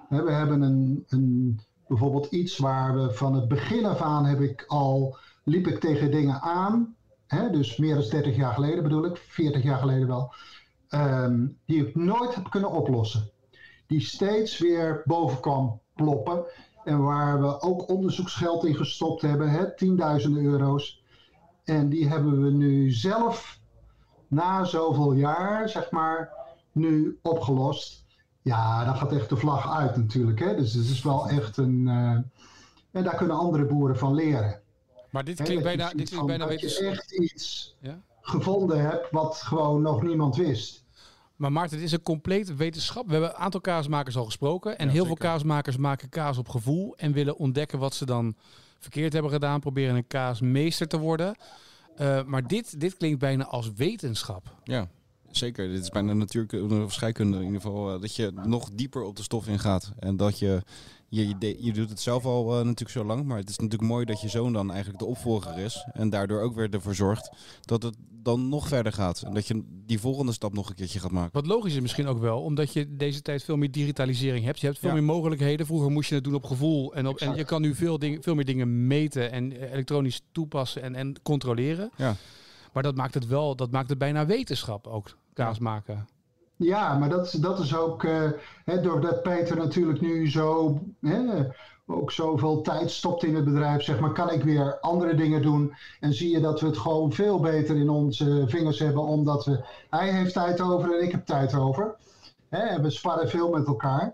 [0.09, 4.63] We hebben een, een, bijvoorbeeld iets waar we van het begin af aan heb ik
[4.67, 6.95] al, liep ik tegen dingen aan.
[7.27, 10.33] Hè, dus meer dan 30 jaar geleden bedoel ik, 40 jaar geleden wel.
[10.89, 13.29] ehm, die ik nooit heb kunnen oplossen.
[13.87, 16.45] Die steeds weer boven kwam ploppen.
[16.83, 21.03] En waar we ook onderzoeksgeld in gestopt hebben, hè, tienduizenden euro's.
[21.63, 23.59] En die hebben we nu zelf,
[24.27, 26.31] na zoveel jaar, zeg maar,
[26.71, 28.04] nu opgelost.
[28.45, 30.39] Ja, dan gaat echt de vlag uit natuurlijk.
[30.39, 30.55] Hè?
[30.55, 31.87] Dus het is wel echt een.
[31.87, 32.11] eh,
[32.91, 34.59] en daar kunnen andere boeren van leren.
[35.09, 37.99] Maar dit klinkt bijna, dit klinkt bijna dat je echt iets Ja?
[38.21, 40.83] gevonden hebt wat gewoon nog niemand wist.
[41.35, 43.05] Maar Maarten, het is een compleet wetenschap.
[43.05, 44.77] We hebben een aantal kaasmakers al gesproken.
[44.77, 45.17] En Ja, heel zeker.
[45.17, 46.93] veel kaasmakers maken kaas op gevoel.
[46.97, 48.35] En willen ontdekken wat ze dan
[48.79, 49.59] verkeerd hebben gedaan.
[49.59, 51.35] Proberen een kaasmeester te worden.
[51.95, 54.55] Eh, maar dit, dit klinkt bijna als wetenschap.
[54.63, 54.87] Ja,
[55.37, 55.67] zeker.
[55.69, 57.93] Dit is bijna natuurkunde of scheikunde in ieder geval.
[57.93, 59.91] eh, dat je nog dieper op de stof ingaat.
[59.99, 60.61] En dat je,
[61.09, 63.25] je, je, de- je doet het zelf al eh, natuurlijk zo lang.
[63.25, 65.85] Maar het is natuurlijk mooi dat je zoon dan eigenlijk de opvolger is.
[65.93, 67.29] En daardoor ook weer ervoor zorgt
[67.61, 69.21] dat het dan nog verder gaat.
[69.21, 71.29] En dat je die volgende stap nog een keertje gaat maken.
[71.33, 74.59] Wat logisch is misschien ook wel, omdat je deze tijd veel meer digitalisering hebt.
[74.59, 74.95] Je hebt veel Ja.
[74.95, 75.65] meer mogelijkheden.
[75.65, 76.93] Vroeger moest je het doen op gevoel.
[76.93, 80.21] En, op, en je kan nu veel, dingen, veel meer dingen meten en eh, elektronisch
[80.31, 81.91] toepassen en, en controleren.
[81.97, 82.15] Ja.
[82.73, 86.07] Maar dat maakt het wel, dat maakt het bijna wetenschap ook, kaas maken.
[86.55, 88.29] Ja, maar dat, dat is ook, eh,
[88.65, 91.47] hè, doordat Peter natuurlijk nu zo, hè,
[91.87, 95.73] ook zoveel tijd stopt in het bedrijf, zeg maar, kan ik weer andere dingen doen.
[95.99, 99.65] En zie je dat we het gewoon veel beter in onze vingers hebben, omdat we,
[99.89, 101.95] hij heeft tijd over en ik heb tijd over.
[102.49, 104.13] Hè, en we sparren veel met elkaar.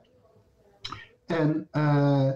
[1.26, 2.30] En eh,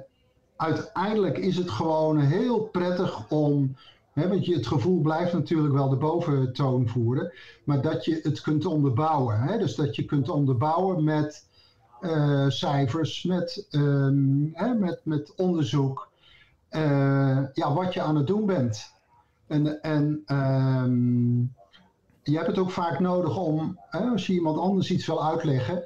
[0.55, 3.75] uiteindelijk is het gewoon heel prettig om,
[4.15, 8.65] want je, het gevoel blijft natuurlijk wel de boventoon voeren, maar dat je het kunt
[8.65, 9.59] onderbouwen.
[9.59, 11.47] Dus dat je kunt onderbouwen met
[12.01, 16.09] eh, cijfers, met, ehm, met, met onderzoek,
[16.69, 18.93] eh, ja, wat je aan het doen bent.
[19.47, 21.39] En, en ehm,
[22.23, 25.83] je hebt het ook vaak nodig om, als je iemand anders iets wil uitleggen,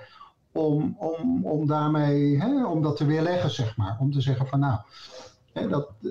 [0.51, 3.97] om, om, om daarmee, om dat te weerleggen, zeg maar.
[3.99, 4.79] Om te zeggen van nou,
[5.59, 6.09] hè, dat, eh,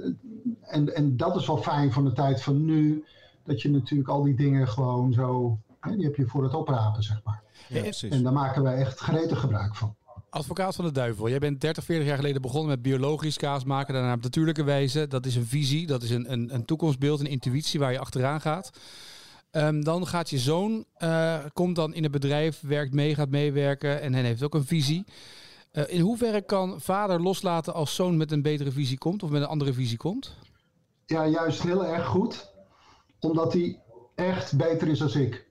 [0.60, 3.04] en, en dat is wel fijn van de tijd van nu,
[3.44, 7.02] dat je natuurlijk al die dingen gewoon zo, hè, die heb je voor het oprapen,
[7.02, 7.42] zeg maar.
[7.68, 8.10] Ja, precies.
[8.10, 9.96] En daar maken wij echt gretig gebruik van.
[10.30, 13.94] Advocaat van de duivel, jij bent 30, 40 jaar geleden begonnen met biologisch kaas maken,
[13.94, 15.06] daarna op natuurlijke wijze.
[15.06, 18.40] Dat is een visie, dat is een, een, een toekomstbeeld, een intuïtie waar je achteraan
[18.40, 18.70] gaat.
[19.50, 24.00] Ehm, dan gaat je zoon, eh, komt dan in het bedrijf, werkt mee, gaat meewerken
[24.00, 25.04] en hij heeft ook een visie.
[25.78, 29.42] Eh, in hoeverre kan vader loslaten als zoon met een betere visie komt of met
[29.42, 30.36] een andere visie komt?
[31.06, 32.50] Ja, juist heel erg goed.
[33.20, 33.80] Omdat hij
[34.14, 35.46] echt beter is dan ik.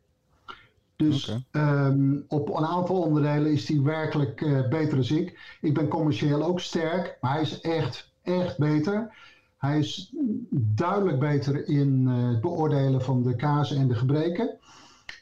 [0.96, 5.58] Dus ehm, op een aantal onderdelen is hij werkelijk eh, beter dan ik.
[5.62, 9.16] Ik ben commercieel ook sterk, maar hij is echt, echt beter.
[9.58, 10.14] Hij is
[10.52, 14.58] duidelijk beter in eh, het beoordelen van de kazen en de gebreken.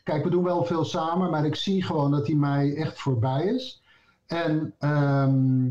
[0.04, 3.46] Kijk, we doen wel veel samen, maar ik zie gewoon dat hij mij echt voorbij
[3.46, 3.84] is.
[4.28, 5.66] En ehm,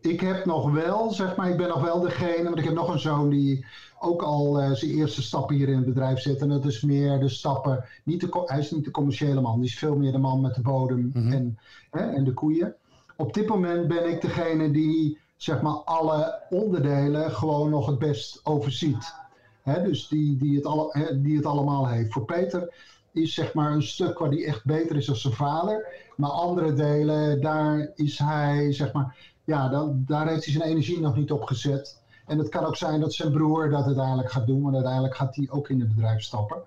[0.00, 2.88] ik heb nog wel, zeg maar, ik ben nog wel degene, want ik heb nog
[2.92, 3.66] een zoon die
[4.00, 6.40] ook al eh, zijn eerste stappen hier in het bedrijf zet.
[6.40, 9.68] En dat is meer de stappen, niet de, hij is niet de commerciële man, die
[9.68, 11.58] is veel meer de man met de bodem en,
[11.90, 12.74] hè, en de koeien.
[13.16, 18.40] Op dit moment ben ik degene die, zeg maar, alle onderdelen gewoon nog het best
[18.42, 19.14] overziet.
[19.62, 22.12] Hè, dus die, die, het alle, hè, die het allemaal heeft.
[22.12, 22.74] Voor Peter
[23.14, 25.86] is zeg maar een stuk waar hij echt beter is dan zijn vader.
[26.16, 31.00] Maar andere delen, daar is hij, zeg maar, ja, dan, daar heeft hij zijn energie
[31.00, 32.02] nog niet op gezet.
[32.26, 35.36] En het kan ook zijn dat zijn broer dat uiteindelijk gaat doen, want uiteindelijk gaat
[35.36, 36.62] hij ook in het bedrijf stappen.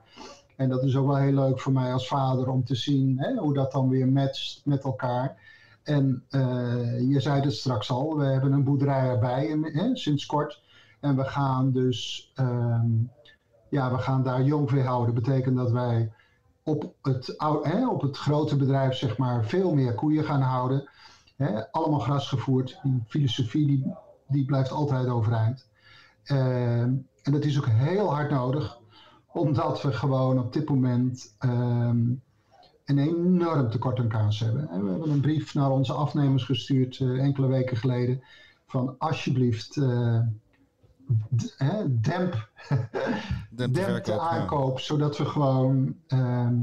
[0.55, 3.35] En dat is ook wel heel leuk voor mij als vader om te zien hè,
[3.35, 5.37] hoe dat dan weer matcht met elkaar.
[5.83, 10.61] En eh, je zei het straks al, we hebben een boerderij erbij hè, sinds kort.
[10.99, 12.89] En we gaan dus ehm,
[13.69, 15.15] ja, we gaan daar jongvee houden.
[15.15, 16.11] Dat betekent dat wij
[16.67, 20.89] op het, hè, op het grote bedrijf zeg maar, veel meer koeien gaan houden.
[21.35, 22.79] Hè, allemaal gras gevoerd.
[22.83, 23.93] Die filosofie die,
[24.27, 25.67] die blijft altijd overeind.
[26.23, 28.79] Ehm, en dat is ook heel hard nodig.
[29.31, 31.99] Omdat we gewoon op dit moment ehm,
[32.85, 34.69] een enorm tekort aan kaas hebben.
[34.69, 38.23] En we hebben een brief naar onze afnemers gestuurd eh, enkele weken geleden.
[38.65, 40.19] Van alsjeblieft, eh,
[42.01, 42.49] demp Demp
[43.49, 44.19] de dempt verkoop, de ja.
[44.19, 46.55] aankoop, zodat we gewoon ehm,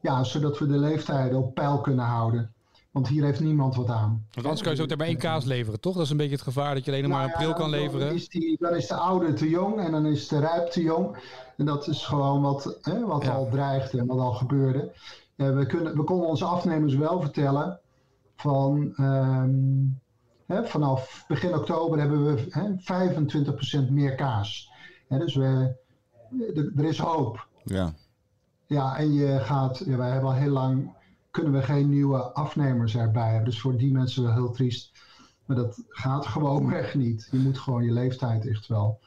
[0.00, 2.52] ja, zodat we de leeftijden op peil kunnen houden.
[2.90, 4.26] Want hier heeft niemand wat aan.
[4.30, 5.94] Want anders kan je zo meteen maar één kaas leveren, toch?
[5.94, 7.70] Dat is een beetje het gevaar dat je alleen nog maar Nou april ja, kan
[7.70, 8.06] leveren.
[8.06, 10.82] Dan is, die, dan is de oude te jong en dan is de rijp te
[10.82, 11.16] jong.
[11.56, 13.30] En dat is gewoon wat, hè, wat Ja.
[13.30, 14.92] al dreigde en wat al gebeurde.
[15.34, 17.80] We, kunnen, we konden onze afnemers wel vertellen
[18.36, 19.50] van ehm,
[20.48, 22.68] hè, vanaf begin oktober hebben we hè,
[23.86, 24.70] 25% meer kaas.
[25.08, 25.74] Dus we,
[26.54, 27.46] er- er is hoop.
[27.64, 27.92] Ja.
[28.66, 30.90] Ja, en je gaat, ja, wij hebben al heel lang,
[31.30, 33.44] kunnen we geen nieuwe afnemers erbij hebben.
[33.50, 34.92] Dus voor die mensen wel heel triest.
[35.44, 37.28] Maar dat gaat gewoon echt niet.
[37.30, 38.98] Je moet gewoon je leeftijd echt wel,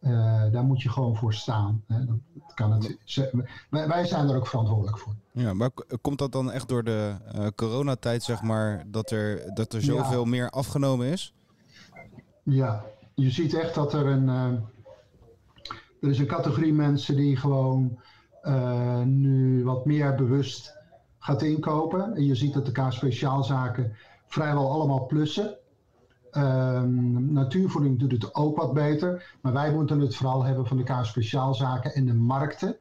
[0.00, 1.84] eh, daar moet je gewoon voor staan.
[1.86, 2.04] Hè.
[2.04, 5.14] Dat, dat kan het, ze- wij, wij zijn er ook verantwoordelijk voor.
[5.32, 9.72] Ja, maar komt dat dan echt door de eh, coronatijd, zeg maar, dat er, dat
[9.72, 11.34] er zoveel meer afgenomen is?
[12.42, 12.84] Ja,
[13.14, 14.52] je ziet echt dat er een, eh,
[16.00, 17.98] er is een categorie mensen die gewoon
[19.04, 20.76] nu wat meer bewust
[21.18, 22.14] gaat inkopen.
[22.14, 25.56] En je ziet dat de kaas speciaalzaken vrijwel allemaal plussen.
[26.30, 29.36] Ehm, natuurvoeding doet het ook wat beter.
[29.40, 32.76] Maar wij moeten het vooral hebben van de kaas speciaalzaken en de markten.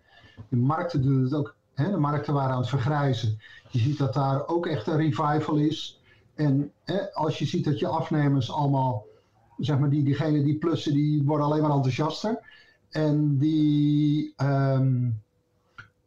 [0.50, 1.56] De markten doen het ook.
[1.74, 3.40] Hè, de markten waren aan het vergrijzen.
[3.70, 6.02] Je ziet dat daar ook echt een revival is.
[6.36, 9.06] En hè, als je ziet dat je afnemers allemaal,
[9.58, 12.40] zeg maar, die, diegenen die plussen, die worden alleen maar enthousiaster.
[12.90, 15.10] En die, ehm,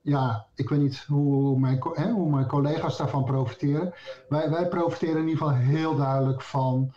[0.00, 3.92] ja, ik weet niet hoe mijn, hè, hoe mijn collega's daarvan profiteren.
[4.28, 6.92] Wij, wij profiteren in ieder geval heel duidelijk van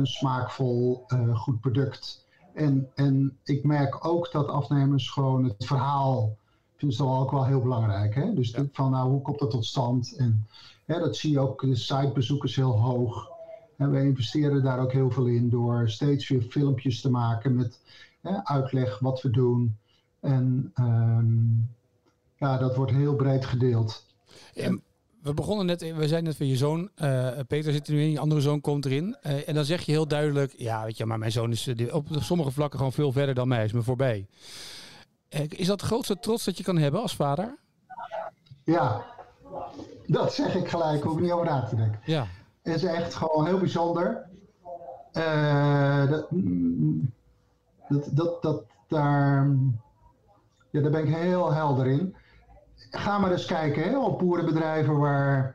[0.00, 2.26] een smaakvol, eh, goed product.
[2.54, 6.36] En, en ik merk ook dat afnemers gewoon het verhaal
[6.76, 8.14] vinden ze ook wel heel belangrijk.
[8.14, 8.34] Hè?
[8.34, 10.16] Dus van nou, hoe komt dat tot stand?
[10.16, 10.46] En
[10.84, 13.28] hè, dat zie je ook, de sitebezoekers heel hoog.
[13.76, 17.80] En we investeren daar ook heel veel in door steeds weer filmpjes te maken met
[18.20, 19.76] hè, uitleg wat we doen.
[20.20, 21.36] En ehm,
[22.36, 24.06] ja, dat wordt heel breed gedeeld.
[24.54, 24.82] En
[25.22, 28.10] we begonnen net, we zeiden net van je zoon, eh, Peter zit er nu in,
[28.10, 29.16] je andere zoon komt erin.
[29.22, 31.94] Eh, en dan zeg je heel duidelijk, ja weet je, maar mijn zoon is eh,
[31.94, 34.26] op sommige vlakken gewoon veel verder dan mij, hij is me voorbij.
[35.48, 37.58] Is dat de grootste trots dat je kan hebben als vader?
[38.64, 39.04] Ja,
[40.06, 42.00] dat zeg ik gelijk, hoef ik niet over na te denken.
[42.04, 42.26] Ja.
[42.62, 44.28] Het is echt gewoon heel bijzonder.
[46.08, 46.28] Dat,
[47.88, 49.50] dat, dat, dat, daar,
[50.70, 52.14] ja, daar ben ik heel helder in.
[52.90, 55.54] Ga maar eens kijken hè, op boerenbedrijven waar.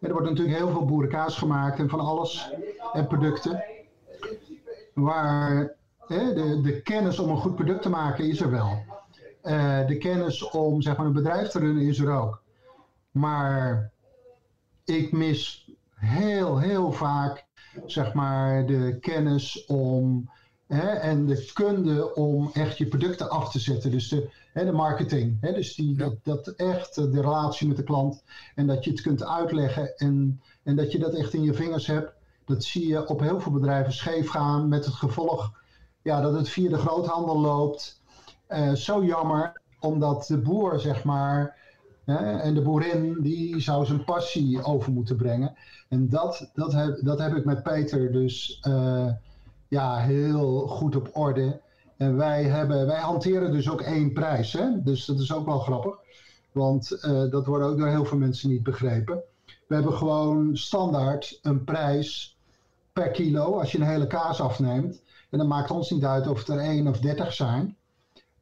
[0.00, 2.52] er wordt natuurlijk heel veel boerenkaas gemaakt en van alles
[2.92, 3.64] en producten.
[4.94, 8.84] Waar hè, de, de kennis om een goed product te maken is er wel.
[9.42, 12.42] Eh, de kennis om zeg maar, een bedrijf te runnen is er ook.
[13.10, 13.90] Maar
[14.84, 17.46] ik mis heel, heel vaak
[17.86, 20.30] zeg maar, de kennis om
[20.66, 23.90] hè, en de kunde om echt je producten af te zetten.
[23.90, 25.36] Dus de, hè, de marketing.
[25.40, 28.22] Hè, dus die, dat, dat echt eh, de relatie met de klant
[28.54, 31.86] en dat je het kunt uitleggen en, en dat je dat echt in je vingers
[31.86, 32.12] hebt.
[32.44, 35.52] Dat zie je op heel veel bedrijven scheef gaan met het gevolg
[36.02, 38.00] ja, dat het via de groothandel loopt.
[38.46, 41.56] Eh, zo jammer, omdat de boer, zeg maar,
[42.04, 45.56] hè, en de boerin, die zou zijn passie over moeten brengen.
[45.88, 49.08] En dat, dat, heb, dat heb ik met Peter dus eh,
[49.68, 51.60] ja, heel goed op orde.
[51.96, 54.52] En wij, hebben, wij hanteren dus ook één prijs.
[54.52, 54.82] Hè?
[54.82, 55.94] Dus dat is ook wel grappig.
[56.52, 59.20] Want eh, dat wordt ook door heel veel mensen niet begrepen.
[59.66, 62.36] We hebben gewoon standaard een prijs
[62.92, 65.02] per kilo als je een hele kaas afneemt.
[65.30, 67.76] En dan maakt ons niet uit of het er 1 of 30 zijn.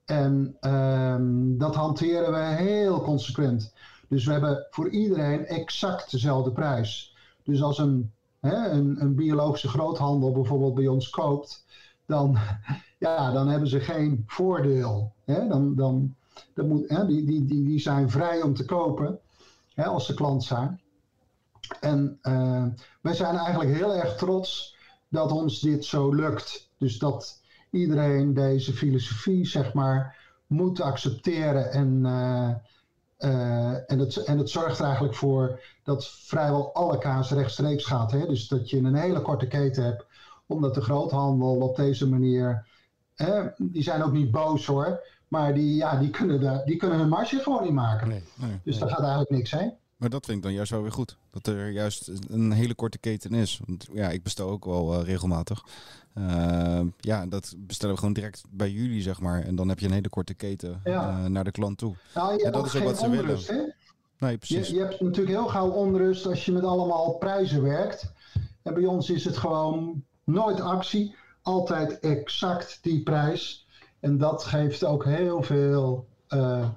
[0.05, 3.73] En ehm, dat hanteren we heel consequent.
[4.09, 7.17] Dus we hebben voor iedereen exact dezelfde prijs.
[7.43, 11.65] Dus als een, hè, een, een biologische groothandel bijvoorbeeld bij ons koopt,
[12.07, 12.39] dan,
[12.99, 15.13] ja, dan hebben ze geen voordeel.
[15.25, 15.49] Hè?
[15.49, 16.15] Dan, dan,
[16.55, 19.19] dat moet, hè, die, die, die, die zijn vrij om te kopen
[19.75, 20.81] hè, als ze klant zijn.
[21.81, 22.65] En eh,
[23.01, 24.77] wij zijn eigenlijk heel erg trots
[25.09, 26.71] dat ons dit zo lukt.
[26.79, 31.73] Dus dat iedereen deze filosofie, zeg maar, moet accepteren.
[31.73, 32.01] En,
[33.17, 38.11] eh, en, het, en het zorgt er eigenlijk voor dat vrijwel alle kaas rechtstreeks gaat.
[38.11, 38.27] Hè?
[38.27, 40.07] Dus dat je een hele korte keten hebt,
[40.47, 42.73] omdat de groothandel op deze manier.
[43.15, 46.99] Hè, die zijn ook niet boos hoor, maar die, ja, die, kunnen, de, die kunnen
[46.99, 48.09] hun marge gewoon niet maken.
[48.09, 48.23] Nee.
[48.35, 48.61] Nee.
[48.65, 49.73] Dus daar gaat eigenlijk niks heen.
[49.97, 51.17] Maar dat vind ik dan juist wel weer goed.
[51.31, 53.61] Dat er juist een hele korte keten is.
[53.67, 55.65] Want ja, ik bestel ook wel eh, regelmatig.
[56.15, 59.43] Eh, ja, dat bestellen we gewoon direct bij jullie, zeg maar.
[59.43, 61.09] En dan heb je een hele korte keten Ja.
[61.09, 61.95] eh, naar de klant toe.
[62.15, 63.39] Nou, dat is ook wat ze willen.
[63.47, 63.63] hè?
[64.19, 64.69] Nee, precies.
[64.69, 68.13] Je, je hebt natuurlijk heel gauw onrust als je met allemaal prijzen werkt.
[68.63, 73.67] En bij ons is het gewoon nooit actie, altijd exact die prijs.
[74.01, 76.69] En dat geeft ook heel veel eh,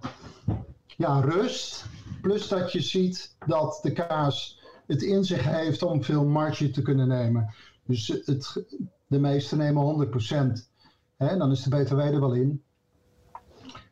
[0.97, 1.85] ja, rust.
[2.21, 6.81] Plus dat je ziet dat de kaas het in zich heeft om veel marge te
[6.81, 7.53] kunnen nemen.
[7.85, 8.65] Dus het,
[9.07, 10.75] de meesten nemen 100%.
[11.17, 12.63] Hè, dan is de BTW er wel in.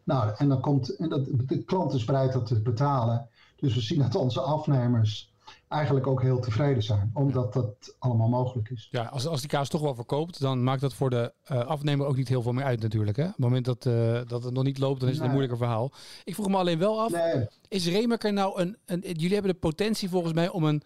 [0.04, 3.30] Nou, en dan komt, en dat, de klant is bereid dat te betalen.
[3.56, 5.35] Dus we zien dat onze afnemers
[5.68, 8.88] eigenlijk ook heel tevreden zijn, omdat dat allemaal mogelijk is.
[8.92, 12.06] Ja, als, als die kaas toch wel verkoopt, dan maakt dat voor de eh, afnemer
[12.08, 13.18] ook niet heel veel meer uit natuurlijk.
[13.18, 13.24] Hè?
[13.24, 15.58] Op het moment dat, eh, dat het nog niet loopt, dan is het een moeilijker
[15.58, 15.92] verhaal.
[16.24, 19.00] Ik vroeg me alleen wel af, Nee, is Remerker nou een, een...
[19.02, 20.82] Jullie hebben de potentie volgens mij om een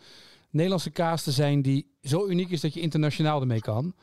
[0.49, 3.93] Nederlandse kaas te zijn die zo uniek is dat je internationaal ermee kan.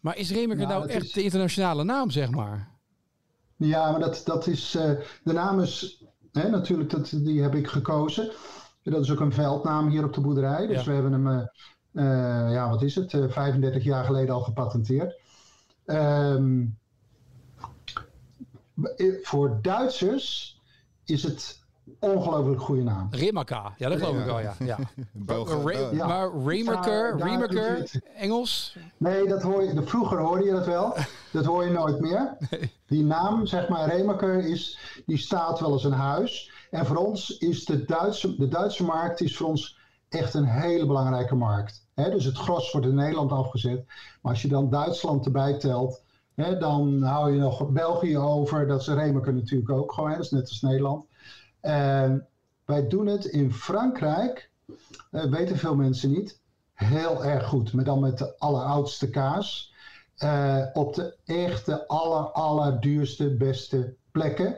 [0.00, 2.74] Maar is Remerker Ja, nou echt is- de internationale naam, zeg maar?
[3.56, 4.90] ja, maar dat, dat is, eh,
[5.22, 8.30] de naam is, hè, natuurlijk, dat, die heb ik gekozen.
[8.90, 10.66] Dat is ook een veldnaam hier op de boerderij.
[10.66, 10.84] Dus Ja.
[10.84, 11.42] we hebben hem, eh,
[11.92, 15.20] eh, ja, wat is het, eh, 35 jaar geleden al gepatenteerd.
[15.84, 16.64] Ehm,
[19.22, 20.60] voor Duitsers
[21.04, 21.64] is het
[21.98, 23.08] ongelooflijk goede naam.
[23.10, 24.54] Rimaka, ja, dat geloof ik wel, ja.
[24.58, 24.78] ja.
[25.12, 25.36] Maar
[27.48, 28.76] doet hij Engels?
[28.96, 30.96] Nee, dat hoor je, de, vroeger hoorde je dat wel.
[31.32, 32.36] Dat hoor je nooit meer.
[32.86, 36.50] Die naam, zeg maar, Remaker, is, die staat wel als een huis.
[36.76, 40.86] En voor ons is de Duitse, de Duitse markt is voor ons echt een hele
[40.86, 41.86] belangrijke markt.
[41.94, 43.86] Dus het gros wordt in Nederland afgezet.
[44.22, 46.02] Maar als je dan Duitsland erbij telt,
[46.34, 48.66] dan hou je nog België over.
[48.66, 51.06] Dat is Remaker natuurlijk ook gewoon, dat is net als Nederland.
[52.64, 54.50] Wij doen het in Frankrijk,
[55.10, 56.40] eh, weten veel mensen niet,
[56.72, 57.72] heel erg goed.
[57.72, 59.74] Maar dan met de alleroudste kaas.
[60.16, 64.56] Eh, op de echte, aller, allerduurste, beste plekken.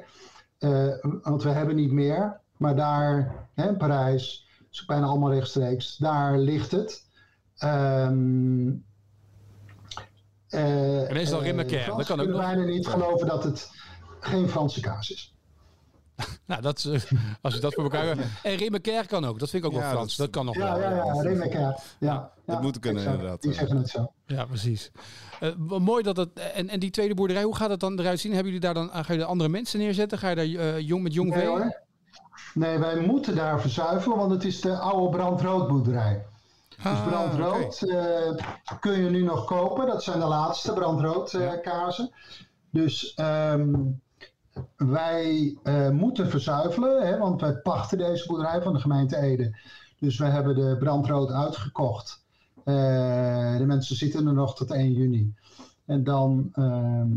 [0.59, 2.41] Eh, want we hebben niet meer.
[2.57, 5.97] Maar daar, hè, in Parijs, is bijna allemaal rechtstreeks.
[5.97, 7.07] Daar ligt het.
[7.59, 8.69] Ehm
[10.49, 11.45] eh, En is het dan eh?
[11.45, 13.71] Frans Dat kan ook kunnen bijna niet geloven dat het
[14.21, 15.35] geen Franse kaas is.
[16.47, 17.07] Nou, dat, is,
[17.41, 18.17] als je dat voor elkaar...
[18.43, 20.17] En Remerker kan ook, dat vind ik ook Ja, wel Frans.
[20.17, 20.91] dat- Dat, kan nog Ja, wel.
[20.91, 20.97] ja,
[21.51, 21.79] ja.
[21.99, 23.17] Ja, ja, dat moet kunnen exact.
[23.19, 23.59] inderdaad, Die ja.
[23.59, 24.13] zeggen het zo.
[24.27, 24.91] Ja, precies.
[25.41, 26.29] Eh, mooi dat het...
[26.55, 28.33] En, en die tweede boerderij, hoe gaat het dan eruit zien?
[28.33, 28.91] Hebben jullie daar dan...
[29.05, 30.19] Ga je er andere mensen neerzetten?
[30.19, 31.49] Ga je daar eh, jong met jong Nee, vee?
[31.49, 31.81] hoor.
[32.55, 36.27] nee, wij moeten daar verzuiveren, want het is de oude brandroodboerderij.
[36.69, 38.45] Dus Ah, brandrood eh,
[38.81, 39.87] kun je nu nog kopen.
[39.87, 42.11] Dat zijn de laatste brandrood eh, kazen.
[42.71, 43.75] Dus ehm,
[44.77, 49.59] wij eh, moeten verzuivelen, hè, want wij pachten deze boerderij van de gemeente Ede.
[49.99, 52.27] Dus we hebben de brandrood uitgekocht.
[52.69, 55.35] Eh, de mensen zitten er nog tot 1 juni.
[55.85, 57.09] En dan, ehm,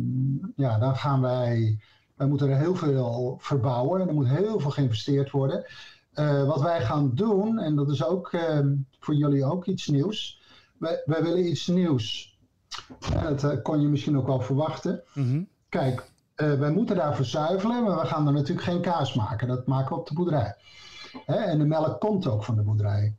[0.56, 1.80] ja, dan gaan wij.
[2.16, 4.08] Wij moeten er heel veel verbouwen.
[4.08, 5.66] Er moet heel veel geïnvesteerd worden.
[6.14, 10.42] Eh, wat wij gaan doen, en dat is ook ehm, voor jullie ook iets nieuws.
[10.78, 12.38] Wij, wij willen iets nieuws.
[13.14, 15.04] Dat eh, kon je misschien ook wel verwachten.
[15.14, 15.44] Mhm.
[15.70, 19.48] Kijk, wij moeten daar verzuivelen, maar we gaan er natuurlijk geen kaas maken.
[19.48, 20.56] Dat maken we op de boerderij.
[21.26, 23.16] Hè, en de melk komt ook van de boerderij.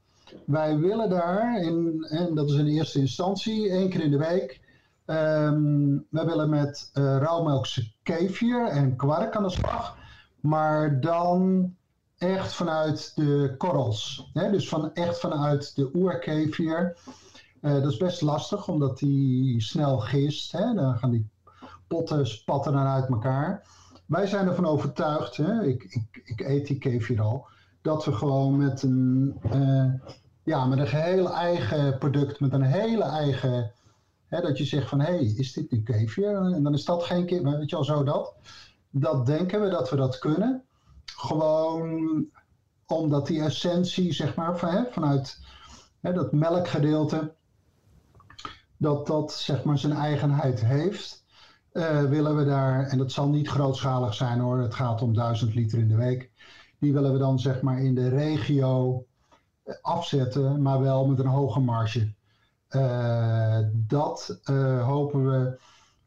[0.46, 4.60] Wij willen daar, in, en dat is in eerste instantie, één keer in de week.
[5.04, 9.96] ehm, wij willen met eh rauwmelkse kefir en kwark aan de slag.
[10.40, 11.74] Maar dan
[12.18, 14.30] echt vanuit de korrels.
[14.32, 14.50] Hè?
[14.50, 16.96] Dus van, echt vanuit de oerkefir.
[17.60, 20.52] Eh, dat is best lastig, omdat die snel gist.
[20.52, 20.74] Hè?
[20.74, 21.28] Dan gaan die
[21.86, 23.62] potten spatten dan uit elkaar.
[24.06, 25.62] Wij zijn ervan overtuigd, hè?
[25.64, 27.46] Ik, ik, ik eet die kefir al,
[27.82, 29.92] dat we gewoon met een, eh,
[30.42, 33.72] ja, met een geheel eigen product, met een hele eigen,
[34.26, 36.34] hè, dat je zegt van, hé, hey, is dit nu kefir?
[36.34, 38.34] En dan is dat geen kefir, weet je al zo dat.
[38.90, 40.64] Dat denken we dat we dat kunnen.
[41.04, 42.26] Gewoon
[42.86, 45.38] omdat die essentie, zeg maar, van, hè, vanuit
[46.00, 47.34] hè, dat melkgedeelte,
[48.76, 51.24] dat dat, zeg maar, zijn eigenheid heeft.
[51.72, 55.54] Eh, willen we daar, en dat zal niet grootschalig zijn hoor, het gaat om 1000
[55.54, 56.30] liter in de week.
[56.78, 59.04] Die willen we dan zeg maar in de regio
[59.82, 62.12] afzetten, maar wel met een hoge marge.
[62.68, 65.60] Eh, dat eh, hopen we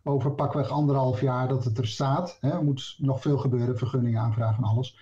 [0.03, 2.37] over pakweg anderhalf jaar dat het er staat.
[2.41, 2.49] Hè.
[2.49, 4.97] Er moet nog veel gebeuren, vergunningen aanvragen en alles.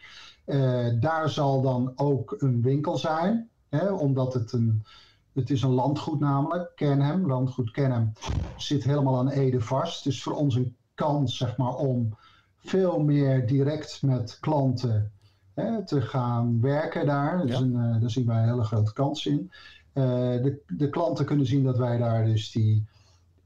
[0.45, 4.85] Eh, daar zal dan ook een winkel zijn, hè, omdat het een,
[5.33, 8.13] het is een landgoed namelijk, Kenhem, landgoed Kenhem
[8.57, 10.03] zit helemaal aan Ede vast.
[10.03, 12.17] Dus voor ons een kans zeg maar, om
[12.57, 15.11] veel meer direct met klanten
[15.53, 17.45] hè, te gaan werken daar.
[17.45, 19.51] Is een, eh, daar zien wij een hele grote kans in.
[19.93, 22.85] Eh, de, de klanten kunnen zien dat wij daar dus die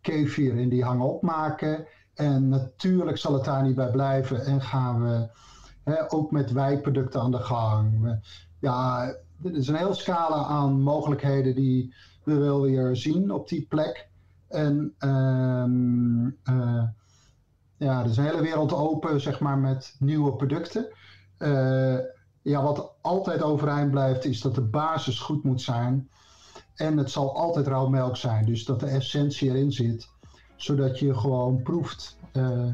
[0.01, 1.85] kefir in die hang maken.
[2.13, 5.27] En natuurlijk zal het daar niet bij blijven en gaan we
[5.83, 8.01] hè, ook met wijproducten aan de gang.
[8.01, 8.19] We-
[8.59, 9.03] ja,
[9.43, 11.93] er is een hele scala aan mogelijkheden die
[12.23, 14.09] we wel weer zien op die plek.
[14.47, 16.83] En ehm, eh,
[17.77, 20.87] ja, er is een hele wereld open, zeg maar, met nieuwe producten.
[21.37, 21.97] Eh,
[22.41, 26.09] ja, wat altijd overeind blijft, is dat de basis goed moet zijn.
[26.75, 30.09] En het zal altijd rauw melk zijn, dus dat de essentie erin zit,
[30.55, 32.65] zodat je gewoon proeft eh,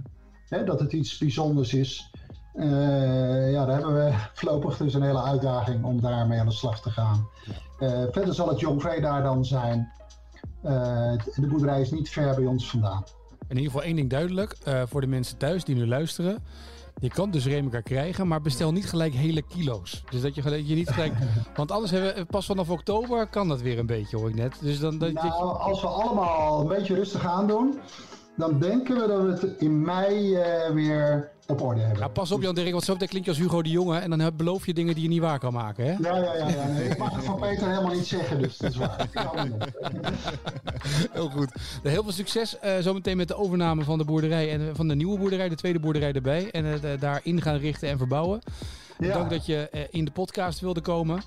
[0.50, 2.12] hè, dat het iets bijzonders is.
[2.54, 6.82] Eh, ja, daar hebben we voorlopig dus een hele uitdaging om daarmee aan de slag
[6.82, 7.28] te gaan.
[8.12, 9.92] Verder zal het jongvee daar dan zijn.
[10.62, 13.04] De boerderij is niet ver bij ons vandaan.
[13.48, 14.58] In ieder geval één ding duidelijk.
[14.86, 16.44] voor de mensen thuis die nu luisteren.
[17.04, 20.04] Je kan dus Remeka krijgen, maar bestel niet gelijk hele kilo's.
[20.10, 21.14] Dus dat je, gelijk- je niet gelijk...
[21.56, 24.56] Want anders hebben we pas vanaf oktober kan dat weer een beetje, hoor ik net.
[24.62, 24.98] Dus dan...
[24.98, 27.80] Dat, je- Nou, als we allemaal een beetje rustig aan doen,
[28.38, 32.00] dan denken we dat we het in mei eh, weer op orde hebben.
[32.00, 34.10] Ja, pas op Jan Dirk, want zo meteen klink je als Hugo de Jonge en
[34.10, 35.92] dan beloof je dingen die je niet waar kan maken, hè?
[35.92, 36.48] Ja, ja, ja.
[36.48, 39.08] ja nee, ik mag het van Peter helemaal niet zeggen, dus dat is waar.
[41.12, 41.52] Heel goed.
[41.84, 44.96] Heel veel succes eh, zometeen met de overname van de boerderij en eh, van de
[44.96, 46.52] nieuwe boerderij, de tweede boerderij erbij.
[46.52, 48.42] En het eh, daarin gaan richten en verbouwen.
[49.00, 49.14] Ja.
[49.14, 51.22] Dank dat je eh, in de podcast wilde komen.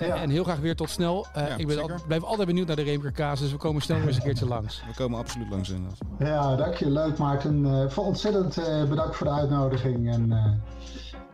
[0.00, 0.16] En, Ja.
[0.16, 1.26] en heel graag weer tot snel.
[1.32, 3.40] Eh, Ja, ik ben al, blijf altijd benieuwd naar de Reemker kaas.
[3.40, 4.82] Dus we komen snel weer eens een keertje langs.
[4.86, 5.98] We komen absoluut langs inderdaad.
[6.18, 6.90] Ja, dank je.
[6.90, 7.64] Leuk Maarten.
[7.66, 10.10] Eh, voor ontzettend eh, bedankt voor de uitnodiging.
[10.12, 10.52] En eh,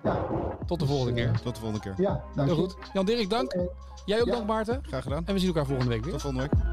[0.04, 0.26] ja,
[0.66, 1.40] Tot de volgende keer.
[1.42, 1.94] Tot de volgende keer.
[1.96, 2.62] ja, dank Heel je.
[2.62, 2.76] goed.
[2.92, 3.54] Jan-Dirk, dank.
[3.54, 3.68] Oké.
[4.04, 4.32] Jij ook Ja.
[4.32, 4.80] dank, Maarten.
[4.82, 5.22] Graag gedaan.
[5.26, 6.12] En we zien elkaar volgende week weer.
[6.12, 6.64] Tot volgende week.